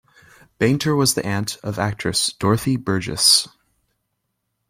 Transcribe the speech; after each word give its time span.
Bainter 0.59 0.97
was 0.97 1.13
the 1.13 1.23
aunt 1.23 1.57
of 1.57 1.77
actress 1.77 2.33
Dorothy 2.33 2.75
Burgess. 2.75 3.47